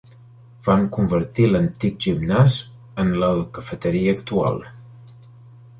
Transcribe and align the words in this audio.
Van 0.67 0.87
convertir 0.95 1.45
l'antic 1.51 1.99
gimnàs 2.07 2.57
en 3.05 3.13
la 3.25 3.29
cafeteria 3.59 4.19
actual. 4.19 4.61